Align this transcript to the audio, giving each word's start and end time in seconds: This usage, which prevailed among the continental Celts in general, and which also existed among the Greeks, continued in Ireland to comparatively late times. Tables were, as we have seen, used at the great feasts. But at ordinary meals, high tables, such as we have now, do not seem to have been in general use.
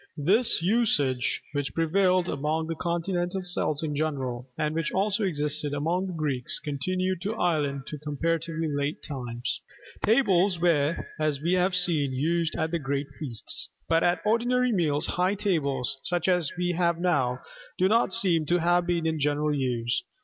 This 0.17 0.63
usage, 0.63 1.43
which 1.51 1.75
prevailed 1.75 2.27
among 2.27 2.65
the 2.65 2.73
continental 2.73 3.41
Celts 3.43 3.83
in 3.83 3.95
general, 3.95 4.49
and 4.57 4.73
which 4.73 4.91
also 4.91 5.23
existed 5.23 5.75
among 5.75 6.07
the 6.07 6.13
Greeks, 6.13 6.57
continued 6.57 7.23
in 7.23 7.35
Ireland 7.35 7.83
to 7.85 7.99
comparatively 7.99 8.67
late 8.67 9.03
times. 9.03 9.61
Tables 10.03 10.59
were, 10.59 11.05
as 11.19 11.39
we 11.41 11.53
have 11.53 11.75
seen, 11.75 12.13
used 12.13 12.55
at 12.55 12.71
the 12.71 12.79
great 12.79 13.09
feasts. 13.19 13.69
But 13.87 14.03
at 14.03 14.21
ordinary 14.25 14.71
meals, 14.71 15.05
high 15.05 15.35
tables, 15.35 15.99
such 16.01 16.27
as 16.27 16.51
we 16.57 16.71
have 16.71 16.97
now, 16.99 17.39
do 17.77 17.87
not 17.87 18.11
seem 18.11 18.47
to 18.47 18.57
have 18.57 18.87
been 18.87 19.05
in 19.05 19.19
general 19.19 19.53
use. 19.53 20.01